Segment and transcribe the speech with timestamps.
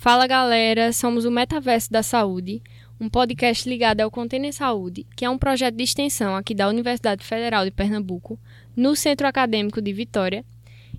[0.00, 2.62] Fala galera, somos o Metaverso da Saúde,
[2.98, 7.22] um podcast ligado ao Container Saúde, que é um projeto de extensão aqui da Universidade
[7.22, 8.40] Federal de Pernambuco,
[8.74, 10.42] no Centro Acadêmico de Vitória,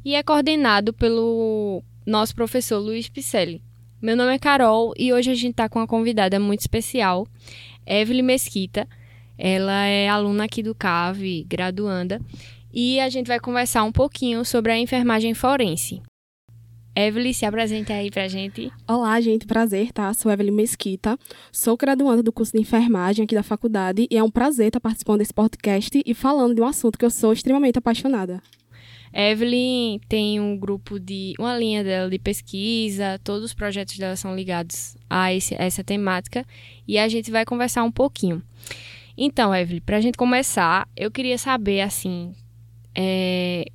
[0.06, 3.64] e é coordenado pelo nosso professor Luiz Picelli.
[4.00, 7.26] Meu nome é Carol e hoje a gente está com uma convidada muito especial,
[7.88, 8.88] Evelyn Mesquita.
[9.36, 12.22] Ela é aluna aqui do CAV, graduanda,
[12.72, 16.04] e a gente vai conversar um pouquinho sobre a enfermagem forense.
[16.96, 18.70] Evelyn, se apresente aí pra gente.
[18.86, 20.14] Olá, gente, prazer, tá?
[20.14, 21.18] Sou Evelyn Mesquita,
[21.52, 25.20] sou graduanda do curso de enfermagem aqui da faculdade e é um prazer estar participando
[25.20, 28.42] desse podcast e falando de um assunto que eu sou extremamente apaixonada.
[29.14, 31.34] Evelyn tem um grupo de.
[31.40, 36.46] uma linha dela de pesquisa, todos os projetos dela são ligados a, esse, essa temática
[36.86, 38.42] e a gente vai conversar um pouquinho.
[39.18, 42.34] Então, Evelyn, para a gente começar, eu queria saber, assim,
[42.96, 43.66] é,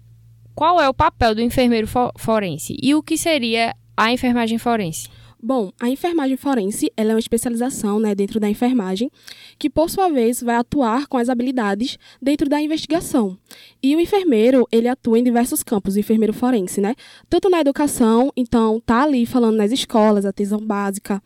[0.56, 5.06] qual é o papel do enfermeiro forense e o que seria a enfermagem forense?
[5.41, 9.10] Bom, a enfermagem forense é uma especialização né, dentro da enfermagem
[9.59, 13.38] que, por sua vez, vai atuar com as habilidades dentro da investigação.
[13.82, 16.95] E o enfermeiro, ele atua em diversos campos, o enfermeiro forense, né?
[17.29, 21.23] Tanto na educação, então tá ali falando nas escolas, atenção básica,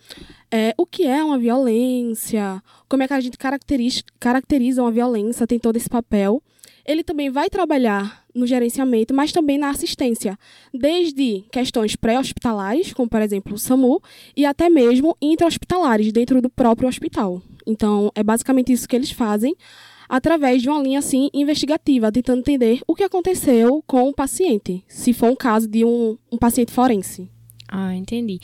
[0.51, 5.47] é, o que é uma violência, como é que a gente caracteriza, caracteriza uma violência,
[5.47, 6.43] tem todo esse papel.
[6.91, 10.37] Ele também vai trabalhar no gerenciamento, mas também na assistência,
[10.75, 14.03] desde questões pré-hospitalares, como por exemplo o SAMU,
[14.37, 17.41] e até mesmo intra-hospitalares, dentro do próprio hospital.
[17.65, 19.55] Então, é basicamente isso que eles fazem,
[20.09, 25.13] através de uma linha assim investigativa, tentando entender o que aconteceu com o paciente, se
[25.13, 27.31] for um caso de um, um paciente forense.
[27.69, 28.41] Ah, entendi.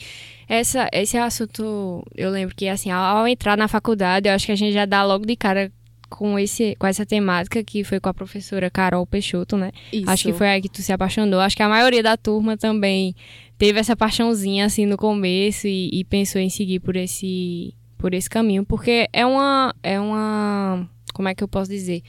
[0.47, 4.53] Essa, esse assunto, eu lembro que assim, ao, ao entrar na faculdade, eu acho que
[4.53, 5.69] a gente já dá logo de cara
[6.09, 9.71] com, esse, com essa temática que foi com a professora Carol Peixoto, né?
[9.91, 10.09] Isso.
[10.09, 11.39] Acho que foi aí que tu se apaixonou.
[11.39, 13.15] Acho que a maioria da turma também
[13.57, 18.29] teve essa paixãozinha assim no começo e, e pensou em seguir por esse, por esse
[18.29, 22.01] caminho, porque é uma, é uma, como é que eu posso dizer?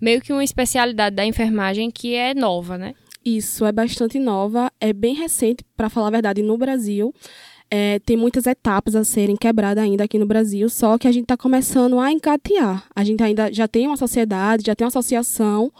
[0.00, 2.94] Meio que uma especialidade da enfermagem que é nova, né?
[3.24, 7.12] Isso, é bastante nova, é bem recente, para falar a verdade, no Brasil.
[7.70, 11.24] É, tem muitas etapas a serem quebradas ainda aqui no Brasil, só que a gente
[11.24, 12.86] está começando a encatear.
[12.94, 15.72] A gente ainda já tem uma sociedade, já tem uma associação,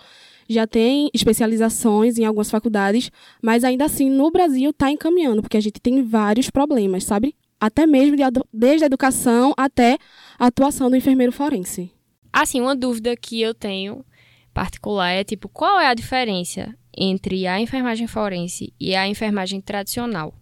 [0.49, 3.11] já tem especializações em algumas faculdades,
[3.43, 7.37] mas ainda assim no Brasil está encaminhando, porque a gente tem vários problemas, sabe?
[7.61, 8.23] Até mesmo de,
[8.53, 9.99] desde a educação até
[10.39, 11.91] a atuação do enfermeiro forense.
[12.33, 14.05] Assim, uma dúvida que eu tenho
[14.53, 20.35] particular é tipo, qual é a diferença entre a enfermagem forense e a enfermagem tradicional?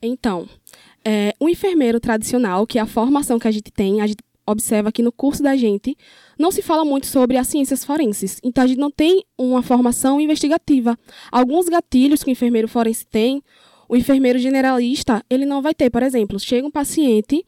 [0.00, 0.48] Então,
[1.04, 4.90] é, o enfermeiro tradicional, que é a formação que a gente tem, a gente observa
[4.90, 5.96] que no curso da gente
[6.38, 8.40] não se fala muito sobre as ciências forenses.
[8.42, 10.98] Então, a gente não tem uma formação investigativa.
[11.30, 13.42] Alguns gatilhos que o enfermeiro forense tem,
[13.88, 15.90] o enfermeiro generalista, ele não vai ter.
[15.90, 17.44] Por exemplo, chega um paciente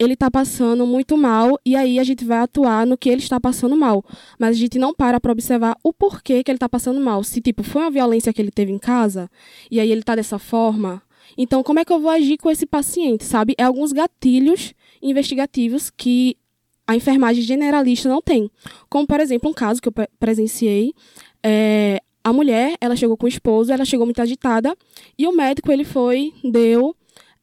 [0.00, 3.38] ele está passando muito mal e aí a gente vai atuar no que ele está
[3.38, 4.02] passando mal.
[4.38, 7.22] Mas a gente não para para observar o porquê que ele está passando mal.
[7.22, 9.30] Se, tipo, foi uma violência que ele teve em casa
[9.70, 11.02] e aí ele está dessa forma,
[11.36, 13.54] então, como é que eu vou agir com esse paciente, sabe?
[13.58, 16.36] É alguns gatilhos investigativos que
[16.86, 18.50] a enfermagem generalista não tem.
[18.88, 20.92] Como, por exemplo, um caso que eu presenciei,
[21.42, 24.76] é, a mulher, ela chegou com o esposo, ela chegou muito agitada,
[25.18, 26.94] e o médico, ele foi, deu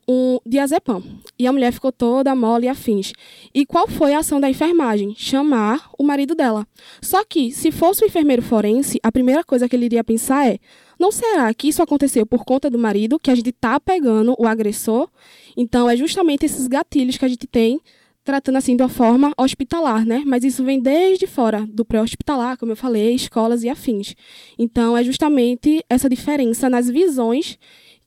[0.07, 1.03] um diazepam.
[1.37, 3.11] E a mulher ficou toda mole e afins.
[3.53, 5.13] E qual foi a ação da enfermagem?
[5.17, 6.65] Chamar o marido dela.
[7.01, 10.59] Só que, se fosse o enfermeiro forense, a primeira coisa que ele iria pensar é:
[10.99, 14.47] não será que isso aconteceu por conta do marido, que a gente está pegando o
[14.47, 15.09] agressor?
[15.55, 17.79] Então, é justamente esses gatilhos que a gente tem
[18.23, 20.21] tratando assim de uma forma hospitalar, né?
[20.25, 24.15] Mas isso vem desde fora do pré-hospitalar, como eu falei, escolas e afins.
[24.59, 27.57] Então, é justamente essa diferença nas visões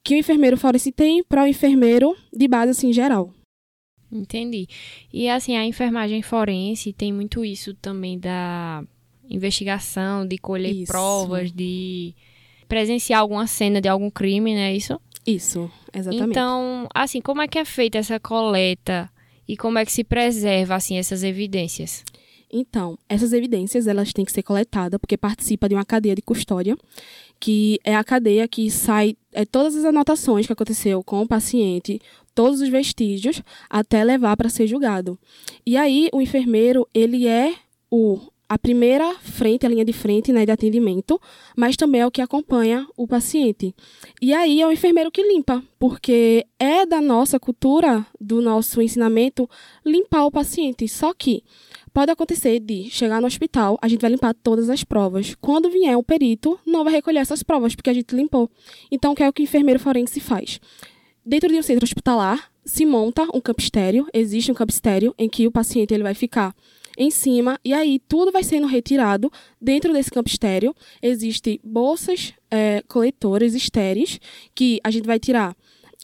[0.04, 3.32] que o enfermeiro forense tem para o enfermeiro de base assim geral.
[4.12, 4.66] Entendi.
[5.12, 8.84] E assim, a enfermagem forense tem muito isso também da
[9.28, 10.92] investigação, de colher isso.
[10.92, 12.14] provas, de
[12.70, 14.72] presenciar alguma cena de algum crime, né?
[14.72, 14.98] Isso?
[15.26, 16.30] Isso, exatamente.
[16.30, 19.10] Então, assim, como é que é feita essa coleta
[19.46, 22.04] e como é que se preserva assim essas evidências?
[22.52, 26.76] Então, essas evidências elas têm que ser coletadas porque participa de uma cadeia de custódia,
[27.40, 32.00] que é a cadeia que sai é, todas as anotações que aconteceu com o paciente,
[32.34, 35.18] todos os vestígios, até levar para ser julgado.
[35.66, 37.52] E aí o enfermeiro ele é
[37.90, 38.20] o
[38.50, 41.20] a primeira frente, a linha de frente né, de atendimento,
[41.56, 43.72] mas também é o que acompanha o paciente.
[44.20, 49.48] E aí é o enfermeiro que limpa, porque é da nossa cultura, do nosso ensinamento,
[49.86, 50.88] limpar o paciente.
[50.88, 51.44] Só que
[51.92, 55.34] Pode acontecer de chegar no hospital, a gente vai limpar todas as provas.
[55.40, 58.48] Quando vier o perito, não vai recolher essas provas, porque a gente limpou.
[58.92, 60.60] Então, que é o que o enfermeiro forense faz?
[61.26, 65.28] Dentro de um centro hospitalar, se monta um campo estéreo, existe um campo estéreo em
[65.28, 66.54] que o paciente ele vai ficar
[66.96, 70.74] em cima e aí tudo vai sendo retirado dentro desse campo estéreo.
[71.02, 74.20] Existem bolsas é, coletoras estéreis
[74.54, 75.56] que a gente vai tirar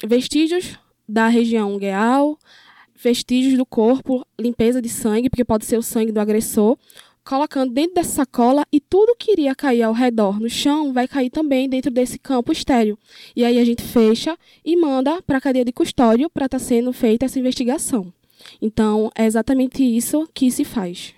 [0.05, 0.79] vestígios
[1.09, 2.39] da região gueal,
[2.95, 6.77] vestígios do corpo, limpeza de sangue, porque pode ser o sangue do agressor,
[7.25, 11.29] colocando dentro dessa sacola e tudo que iria cair ao redor no chão vai cair
[11.29, 12.97] também dentro desse campo estéreo.
[13.35, 16.65] E aí a gente fecha e manda para a cadeia de custódio para estar tá
[16.65, 18.13] sendo feita essa investigação.
[18.61, 21.15] Então, é exatamente isso que se faz.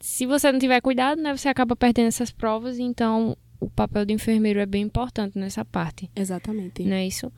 [0.00, 4.12] Se você não tiver cuidado, né, você acaba perdendo essas provas, então o papel do
[4.12, 6.10] enfermeiro é bem importante nessa parte.
[6.14, 6.84] Exatamente.
[6.84, 7.32] Não é isso?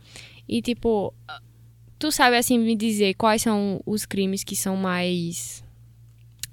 [0.48, 1.14] E tipo,
[1.98, 5.64] tu sabe assim me dizer quais são os crimes que são mais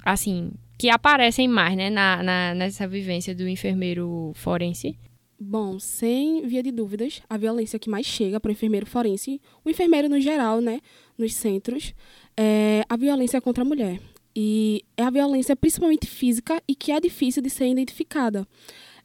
[0.03, 4.97] assim, que aparecem mais, né, na, na nessa vivência do enfermeiro forense?
[5.39, 9.69] Bom, sem via de dúvidas, a violência que mais chega para o enfermeiro forense, o
[9.69, 10.79] enfermeiro no geral, né,
[11.17, 11.93] nos centros,
[12.37, 13.99] é a violência contra a mulher.
[14.33, 18.47] E é a violência principalmente física e que é difícil de ser identificada.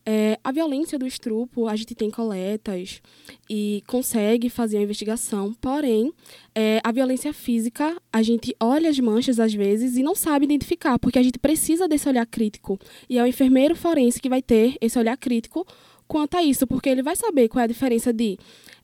[0.05, 3.03] É, a violência do estrupo, a gente tem coletas
[3.49, 6.13] e consegue fazer a investigação, porém,
[6.55, 10.99] é, a violência física, a gente olha as manchas às vezes e não sabe identificar,
[10.99, 12.79] porque a gente precisa desse olhar crítico.
[13.09, 15.67] E é o enfermeiro forense que vai ter esse olhar crítico
[16.11, 18.37] quanto a isso, porque ele vai saber qual é a diferença de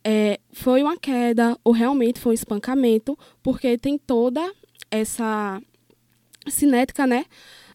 [0.05, 4.40] é, foi uma queda ou realmente foi um espancamento, porque tem toda
[4.88, 5.61] essa
[6.46, 7.25] cinética, né?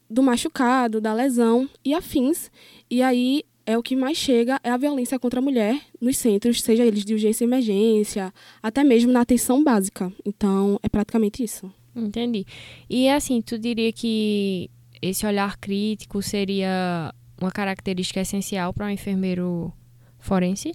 [0.09, 2.49] Do machucado, da lesão e afins.
[2.89, 6.61] E aí é o que mais chega é a violência contra a mulher nos centros,
[6.61, 8.33] seja eles de urgência e emergência,
[8.63, 10.13] até mesmo na atenção básica.
[10.25, 11.69] Então, é praticamente isso.
[11.93, 12.45] Entendi.
[12.89, 14.69] E assim, tu diria que
[15.01, 19.73] esse olhar crítico seria uma característica essencial para um enfermeiro
[20.19, 20.73] forense?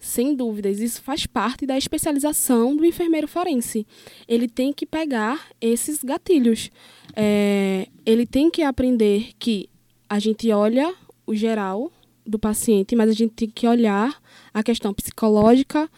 [0.00, 3.86] Sem dúvidas, isso faz parte da especialização do enfermeiro forense.
[4.28, 6.70] Ele tem que pegar esses gatilhos.
[7.16, 9.68] É, ele tem que aprender que
[10.08, 10.94] a gente olha
[11.26, 11.90] o geral
[12.24, 14.22] do paciente, mas a gente tem que olhar
[14.54, 15.90] a questão psicológica,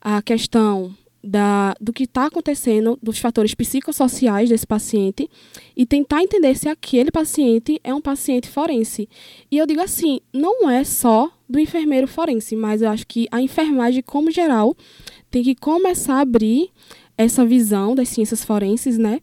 [0.00, 0.94] a questão
[1.26, 5.28] da, do que está acontecendo, dos fatores psicossociais desse paciente
[5.76, 9.08] e tentar entender se aquele paciente é um paciente forense.
[9.50, 13.42] E eu digo assim, não é só do enfermeiro forense, mas eu acho que a
[13.42, 14.76] enfermagem, como geral,
[15.30, 16.70] tem que começar a abrir
[17.18, 19.20] essa visão das ciências forenses, né?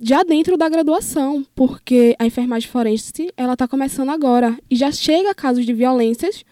[0.00, 5.30] Já dentro da graduação, porque a enfermagem forense ela está começando agora e já chega
[5.30, 6.44] a casos de violências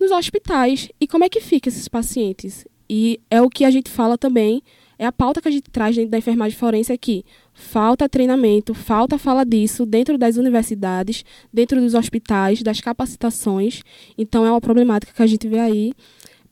[0.00, 0.88] nos hospitais.
[1.00, 2.66] E como é que fica esses pacientes?
[2.88, 4.62] E é o que a gente fala também,
[4.98, 7.24] é a pauta que a gente traz dentro da enfermagem forense aqui.
[7.54, 13.82] Falta treinamento, falta fala disso dentro das universidades, dentro dos hospitais, das capacitações.
[14.16, 15.92] Então é uma problemática que a gente vê aí,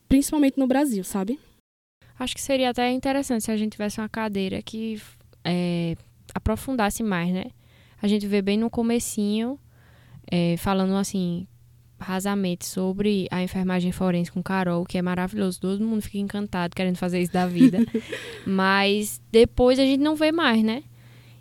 [0.07, 1.39] principalmente no Brasil, sabe?
[2.17, 4.99] Acho que seria até interessante se a gente tivesse uma cadeira que
[5.43, 5.95] é,
[6.33, 7.45] aprofundasse mais, né?
[8.01, 9.59] A gente vê bem no comecinho,
[10.31, 11.47] é, falando assim,
[11.99, 15.59] rasamente sobre a enfermagem forense com Carol, que é maravilhoso.
[15.59, 17.79] Todo mundo fica encantado querendo fazer isso da vida.
[18.45, 20.83] Mas depois a gente não vê mais, né?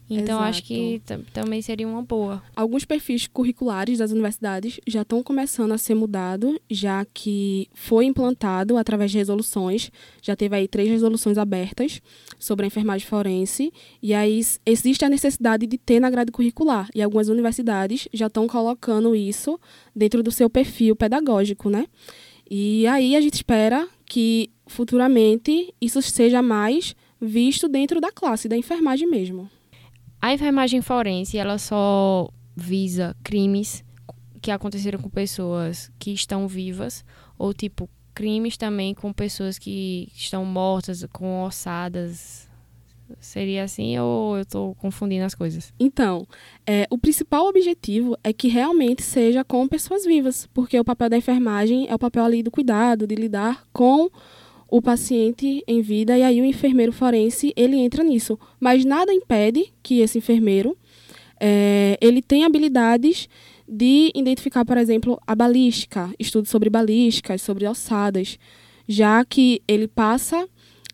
[0.08, 0.44] Então, Exato.
[0.44, 2.42] acho que também seria uma boa.
[2.54, 8.76] Alguns perfis curriculares das universidades já estão começando a ser mudados, já que foi implantado
[8.76, 9.90] através de resoluções.
[10.22, 12.00] Já teve aí três resoluções abertas
[12.38, 13.72] sobre a enfermagem forense.
[14.00, 16.88] E aí existe a necessidade de ter na grade curricular.
[16.94, 19.58] E algumas universidades já estão colocando isso
[19.94, 21.86] dentro do seu perfil pedagógico, né?
[22.48, 28.56] E aí a gente espera que futuramente isso seja mais visto dentro da classe da
[28.56, 29.50] enfermagem mesmo.
[30.20, 33.85] A enfermagem forense, ela só visa crimes
[34.40, 37.04] que aconteceram com pessoas que estão vivas
[37.38, 42.49] ou tipo crimes também com pessoas que estão mortas, com ossadas.
[43.20, 45.73] Seria assim ou eu estou confundindo as coisas?
[45.78, 46.26] Então,
[46.66, 51.16] é, o principal objetivo é que realmente seja com pessoas vivas, porque o papel da
[51.16, 54.11] enfermagem é o papel ali do cuidado, de lidar com
[54.68, 58.38] o paciente em vida e aí o enfermeiro forense ele entra nisso.
[58.58, 60.76] Mas nada impede que esse enfermeiro
[61.38, 63.28] é, ele tenha habilidades
[63.68, 68.38] de identificar, por exemplo, a balística, estudos sobre balísticas, sobre ossadas,
[68.87, 70.49] já que ele passa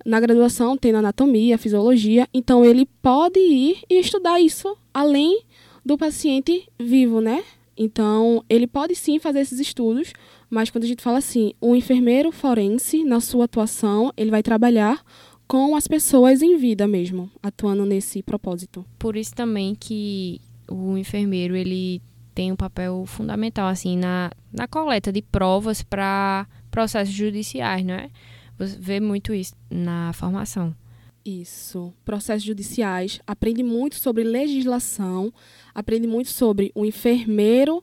[0.05, 5.43] na graduação tendo anatomia, fisiologia, então ele pode ir e estudar isso além
[5.85, 7.43] do paciente vivo, né?
[7.77, 10.13] Então, ele pode sim fazer esses estudos,
[10.53, 15.03] mas quando a gente fala assim, o enfermeiro forense, na sua atuação, ele vai trabalhar
[15.49, 18.85] com as pessoas em vida mesmo, atuando nesse propósito.
[18.99, 22.03] Por isso também que o enfermeiro, ele
[22.35, 28.11] tem um papel fundamental assim na, na coleta de provas para processos judiciais, não é?
[28.59, 30.77] Você vê muito isso na formação.
[31.25, 31.95] Isso.
[32.05, 35.33] Processos judiciais, aprende muito sobre legislação,
[35.75, 37.83] aprende muito sobre o enfermeiro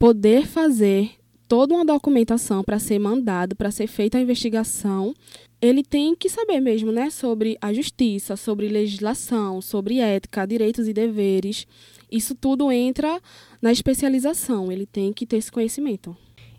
[0.00, 1.12] poder fazer
[1.48, 5.14] toda uma documentação para ser mandado, para ser feita a investigação.
[5.60, 10.92] Ele tem que saber mesmo, né, sobre a justiça, sobre legislação, sobre ética, direitos e
[10.92, 11.66] deveres.
[12.10, 13.20] Isso tudo entra
[13.60, 14.70] na especialização.
[14.70, 16.16] Ele tem que ter esse conhecimento.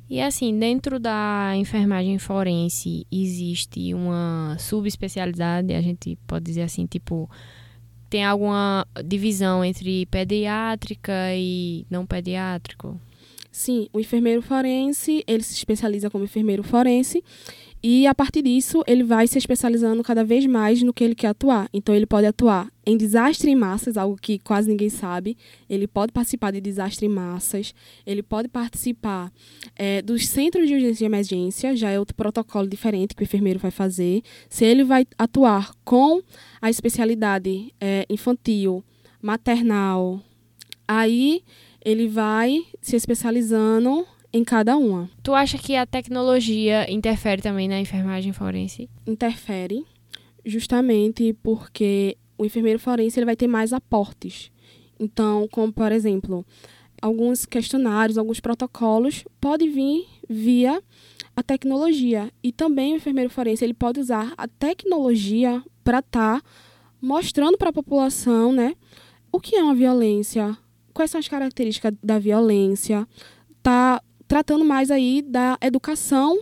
[0.09, 7.29] E assim, dentro da enfermagem forense existe uma subespecialidade, a gente pode dizer assim, tipo,
[8.09, 12.99] tem alguma divisão entre pediátrica e não pediátrico?
[13.57, 17.23] Sim, o enfermeiro forense, ele se especializa como enfermeiro forense
[17.81, 21.29] e a partir disso, ele vai se especializando cada vez mais no que ele quer
[21.29, 21.67] atuar.
[21.73, 25.35] Então, ele pode atuar em desastre em massas, algo que quase ninguém sabe.
[25.67, 27.73] Ele pode participar de desastre em massas.
[28.05, 29.31] Ele pode participar
[29.75, 33.57] é, dos centros de urgência e emergência, já é outro protocolo diferente que o enfermeiro
[33.57, 34.21] vai fazer.
[34.47, 36.21] Se ele vai atuar com
[36.61, 38.83] a especialidade é, infantil,
[39.19, 40.21] maternal,
[40.87, 41.41] aí
[41.87, 45.09] ele vai se especializando em cada uma.
[45.23, 48.89] Tu acha que a tecnologia interfere também na enfermagem forense?
[49.07, 49.85] Interfere,
[50.45, 54.51] justamente porque o enfermeiro forense ele vai ter mais aportes.
[54.99, 56.45] Então, como por exemplo,
[57.01, 60.83] alguns questionários, alguns protocolos pode vir via
[61.37, 66.49] a tecnologia e também o enfermeiro forense ele pode usar a tecnologia para estar tá
[67.01, 68.75] mostrando para a população, né,
[69.31, 70.57] o que é uma violência,
[70.97, 73.07] quais são as características da violência,
[73.61, 76.39] tá tratando mais aí da educação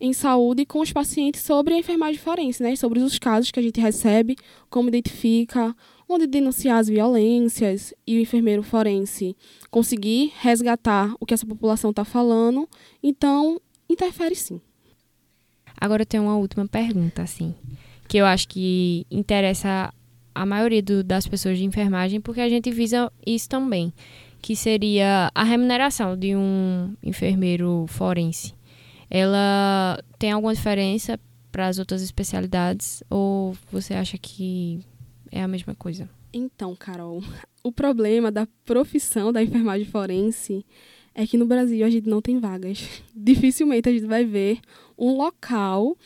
[0.00, 2.74] em saúde com os pacientes sobre a enfermagem forense, né?
[2.74, 4.36] Sobre os casos que a gente recebe,
[4.68, 5.72] como identifica,
[6.08, 9.36] onde denunciar as violências e o enfermeiro forense
[9.70, 12.68] conseguir resgatar o que essa população está falando.
[13.00, 14.60] Então, interfere sim.
[15.80, 17.54] Agora eu tenho uma última pergunta, assim,
[18.08, 19.94] que eu acho que interessa
[20.34, 23.92] a maioria do, das pessoas de enfermagem, porque a gente visa isso também
[24.42, 28.52] que seria a remuneração de um enfermeiro forense.
[29.08, 31.18] Ela tem alguma diferença
[31.52, 34.80] para as outras especialidades ou você acha que
[35.30, 36.10] é a mesma coisa?
[36.32, 37.22] Então, Carol,
[37.62, 40.66] o problema da profissão da enfermagem forense
[41.14, 43.02] é que no Brasil a gente não tem vagas.
[43.14, 44.58] Dificilmente a gente vai ver
[44.98, 45.96] um local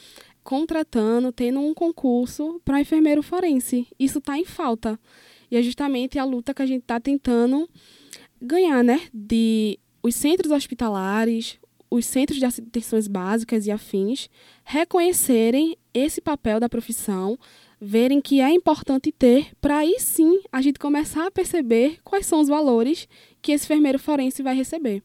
[0.46, 3.88] contratando, tendo um concurso para enfermeiro forense.
[3.98, 4.98] Isso está em falta.
[5.50, 7.68] E é justamente a luta que a gente está tentando
[8.40, 11.58] ganhar, né, de os centros hospitalares,
[11.90, 14.30] os centros de atenções básicas e afins
[14.64, 17.36] reconhecerem esse papel da profissão,
[17.80, 22.40] verem que é importante ter, para aí sim a gente começar a perceber quais são
[22.40, 23.08] os valores
[23.46, 25.04] que esse enfermeiro forense vai receber.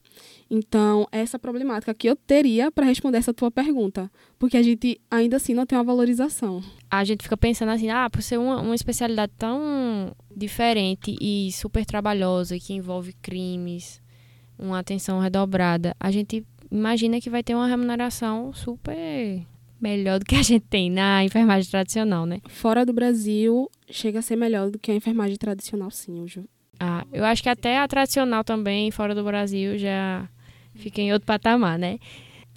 [0.50, 5.38] Então, essa problemática que eu teria para responder essa tua pergunta, porque a gente ainda
[5.38, 6.60] assim não tem uma valorização.
[6.89, 11.86] A gente fica pensando assim, ah, por ser uma, uma especialidade tão diferente e super
[11.86, 14.01] trabalhosa, que envolve crimes,
[14.57, 19.45] uma atenção redobrada, a gente imagina que vai ter uma remuneração super
[19.79, 22.41] melhor do que a gente tem na enfermagem tradicional, né?
[22.50, 26.25] Fora do Brasil, chega a ser melhor do que a enfermagem tradicional, sim,
[26.83, 30.27] Ah, eu acho que até a tradicional também, fora do Brasil, já
[30.73, 32.00] fica em outro patamar, né?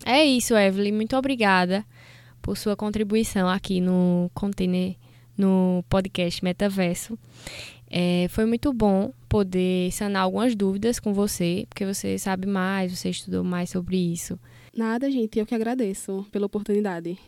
[0.07, 0.95] É isso, Evelyn.
[0.95, 1.85] Muito obrigada
[2.41, 4.97] por sua contribuição aqui no Container,
[5.37, 7.19] no podcast Metaverso.
[7.91, 13.11] É, foi muito bom poder sanar algumas dúvidas com você, porque você sabe mais, você
[13.11, 14.41] estudou mais sobre isso.
[14.75, 15.39] Nada, gente.
[15.39, 17.19] Eu que agradeço pela oportunidade.